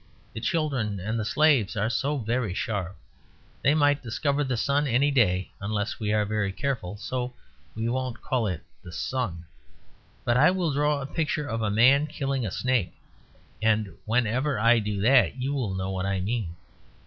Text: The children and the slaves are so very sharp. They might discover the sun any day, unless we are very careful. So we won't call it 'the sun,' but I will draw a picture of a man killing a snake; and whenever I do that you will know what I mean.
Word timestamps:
The 0.33 0.39
children 0.41 0.99
and 0.99 1.19
the 1.19 1.23
slaves 1.23 1.77
are 1.77 1.87
so 1.91 2.17
very 2.17 2.55
sharp. 2.55 2.97
They 3.61 3.75
might 3.75 4.01
discover 4.01 4.43
the 4.43 4.57
sun 4.57 4.87
any 4.87 5.11
day, 5.11 5.51
unless 5.61 5.99
we 5.99 6.11
are 6.11 6.25
very 6.25 6.51
careful. 6.51 6.97
So 6.97 7.35
we 7.75 7.87
won't 7.87 8.19
call 8.19 8.47
it 8.47 8.63
'the 8.83 8.93
sun,' 8.93 9.45
but 10.25 10.37
I 10.37 10.49
will 10.49 10.73
draw 10.73 11.01
a 11.01 11.05
picture 11.05 11.45
of 11.47 11.61
a 11.61 11.69
man 11.69 12.07
killing 12.07 12.47
a 12.47 12.49
snake; 12.49 12.95
and 13.61 13.93
whenever 14.05 14.57
I 14.57 14.79
do 14.79 14.99
that 15.01 15.39
you 15.39 15.53
will 15.53 15.75
know 15.75 15.91
what 15.91 16.07
I 16.07 16.19
mean. 16.19 16.55